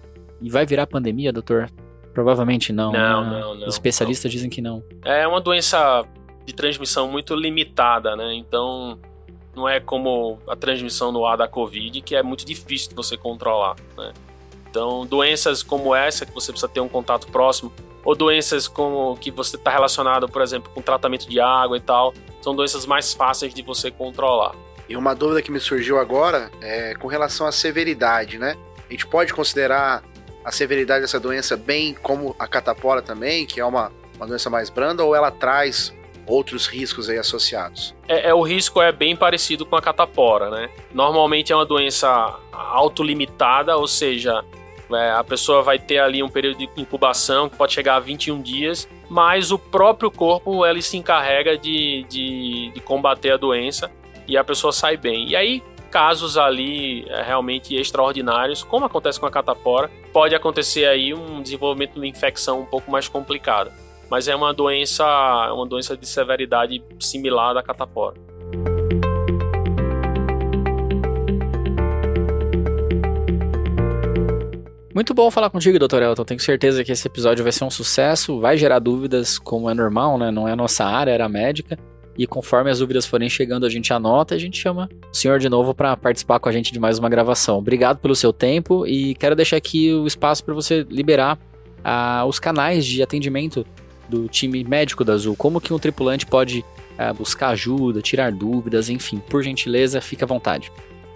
[0.42, 1.70] E vai virar pandemia, doutor?
[2.14, 2.92] Provavelmente não.
[2.92, 3.40] Não, né?
[3.40, 3.68] não, não.
[3.68, 4.36] Os especialistas não.
[4.36, 4.84] dizem que não.
[5.06, 6.06] É uma doença
[6.46, 8.34] de transmissão muito limitada, né?
[8.34, 9.00] Então,
[9.56, 13.16] não é como a transmissão no ar da Covid, que é muito difícil de você
[13.16, 14.12] controlar, né?
[14.70, 17.72] Então, doenças como essa, que você precisa ter um contato próximo,
[18.04, 22.14] ou doenças como que você está relacionado, por exemplo, com tratamento de água e tal,
[22.42, 24.56] são doenças mais fáceis de você controlar.
[24.88, 28.58] E uma dúvida que me surgiu agora é com relação à severidade, né?
[28.90, 30.04] A gente pode considerar
[30.44, 34.70] a severidade dessa doença bem como a catapora também, que é uma, uma doença mais
[34.70, 35.94] branda, ou ela traz
[36.26, 37.96] outros riscos aí associados?
[38.08, 40.70] É, é, o risco é bem parecido com a catapora, né?
[40.94, 42.08] Normalmente é uma doença
[42.52, 44.44] autolimitada, ou seja,
[44.92, 48.42] é, a pessoa vai ter ali um período de incubação que pode chegar a 21
[48.42, 53.92] dias, mas o próprio corpo ele se encarrega de, de, de combater a doença
[54.28, 55.28] e a pessoa sai bem.
[55.28, 61.14] E aí, casos ali é, realmente extraordinários, como acontece com a catapora, pode acontecer aí
[61.14, 63.72] um desenvolvimento de infecção um pouco mais complicada.
[64.10, 65.06] Mas é uma doença,
[65.54, 68.29] uma doença de severidade similar à da catapora.
[75.00, 76.02] Muito bom falar contigo, Dr.
[76.02, 76.26] Elton.
[76.26, 80.18] Tenho certeza que esse episódio vai ser um sucesso, vai gerar dúvidas, como é normal,
[80.18, 80.30] né?
[80.30, 81.80] Não é a nossa área, era médica.
[82.18, 85.40] E conforme as dúvidas forem chegando, a gente anota e a gente chama o senhor
[85.40, 87.60] de novo para participar com a gente de mais uma gravação.
[87.60, 91.40] Obrigado pelo seu tempo e quero deixar aqui o espaço para você liberar
[91.82, 93.66] ah, os canais de atendimento
[94.10, 95.34] do time médico da Azul.
[95.34, 96.66] Como que um tripulante pode
[96.98, 99.20] ah, buscar ajuda, tirar dúvidas, enfim.
[99.30, 100.70] Por gentileza, fique à vontade.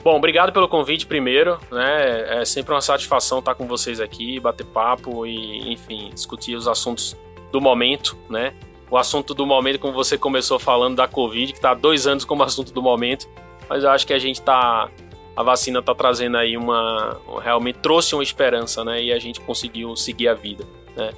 [0.04, 2.42] Bom, obrigado pelo convite primeiro, né?
[2.42, 7.16] É sempre uma satisfação estar com vocês aqui, bater papo e, enfim, discutir os assuntos
[7.54, 8.54] do momento, né?
[8.92, 12.26] O assunto do momento, como você começou falando da Covid, que está há dois anos
[12.26, 13.30] como assunto do momento,
[13.70, 14.90] mas eu acho que a gente está
[15.36, 19.02] a vacina está trazendo aí uma realmente trouxe uma esperança, né?
[19.02, 21.12] E a gente conseguiu seguir a vida, né?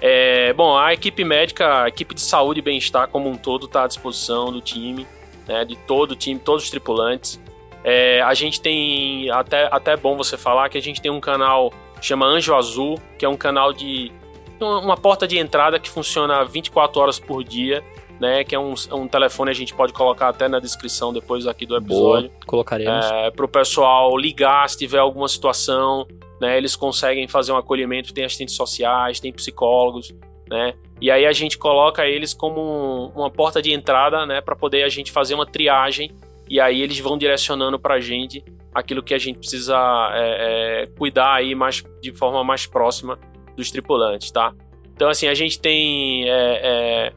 [0.00, 3.82] É, bom, a equipe médica, a equipe de saúde e bem-estar como um todo está
[3.82, 5.06] à disposição do time,
[5.46, 5.64] né?
[5.64, 7.40] De todo o time, todos os tripulantes.
[7.84, 11.20] É, a gente tem, até, até é bom você falar, que a gente tem um
[11.20, 14.12] canal chama Anjo Azul, que é um canal de.
[14.60, 17.82] uma porta de entrada que funciona 24 horas por dia,
[18.20, 18.44] né?
[18.44, 21.76] Que é um, um telefone, a gente pode colocar até na descrição depois aqui do
[21.76, 22.28] episódio.
[22.28, 23.06] Boa, colocaremos.
[23.06, 26.06] É, para o pessoal ligar se tiver alguma situação,
[26.40, 26.56] né?
[26.56, 30.14] Eles conseguem fazer um acolhimento, tem assistentes sociais, tem psicólogos,
[30.48, 30.74] né?
[31.00, 34.40] E aí a gente coloca eles como uma porta de entrada, né?
[34.40, 36.10] Para poder a gente fazer uma triagem
[36.48, 39.76] e aí eles vão direcionando para a gente aquilo que a gente precisa
[40.12, 43.18] é, é, cuidar aí mais, de forma mais próxima
[43.56, 44.54] dos tripulantes, tá?
[44.94, 47.12] Então, assim, a gente tem é, é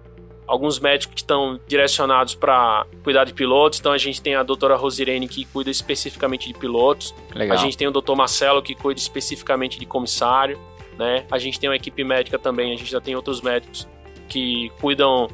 [0.47, 3.79] alguns médicos que estão direcionados para cuidar de pilotos.
[3.79, 7.15] Então, a gente tem a doutora Rosirene, que cuida especificamente de pilotos.
[7.33, 7.57] Legal.
[7.57, 10.59] A gente tem o doutor Marcelo, que cuida especificamente de comissário.
[10.99, 11.25] Né?
[11.31, 13.87] A gente tem uma equipe médica também, a gente já tem outros médicos
[14.27, 15.29] que cuidam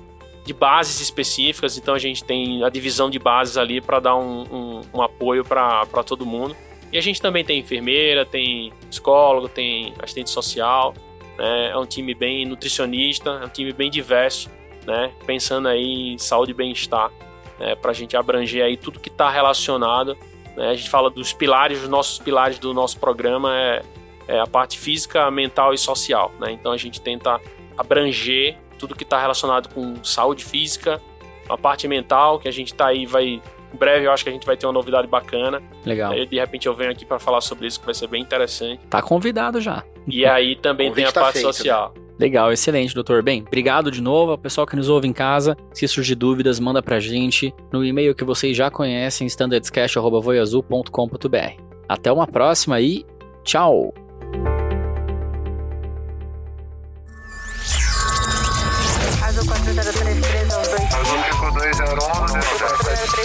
[0.47, 4.43] de bases específicas, então a gente tem a divisão de bases ali para dar um,
[4.43, 6.55] um, um apoio para todo mundo.
[6.91, 10.93] E a gente também tem enfermeira, tem psicólogo, tem assistente social,
[11.37, 11.71] né?
[11.71, 14.49] é um time bem nutricionista, é um time bem diverso,
[14.85, 15.11] né?
[15.25, 17.11] pensando aí em saúde e bem-estar,
[17.59, 17.75] né?
[17.75, 20.17] para a gente abranger aí tudo que está relacionado.
[20.55, 20.69] Né?
[20.69, 23.81] A gente fala dos pilares, os nossos pilares do nosso programa é,
[24.29, 26.31] é a parte física, mental e social.
[26.39, 26.53] Né?
[26.53, 27.37] Então a gente tenta
[27.77, 31.01] abranger tudo que está relacionado com saúde física,
[31.49, 33.41] a parte mental, que a gente está aí, vai.
[33.73, 35.61] Em breve eu acho que a gente vai ter uma novidade bacana.
[35.86, 36.13] Legal.
[36.13, 38.80] Aí, de repente eu venho aqui para falar sobre isso, que vai ser bem interessante.
[38.89, 39.84] Tá convidado já.
[40.07, 41.93] E aí também tem a tá parte feito, social.
[41.95, 42.01] Né?
[42.19, 43.21] Legal, excelente, doutor.
[43.21, 45.55] Bem, obrigado de novo ao pessoal que nos ouve em casa.
[45.73, 51.61] Se surgir dúvidas, manda pra gente no e-mail que vocês já conhecem, standardscast.voiazul.com.br.
[51.88, 53.05] Até uma próxima e
[53.43, 53.93] tchau!